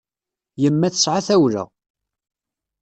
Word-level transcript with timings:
Yemma 0.61 0.87
tesɛa 0.93 1.21
tawla. 1.27 1.63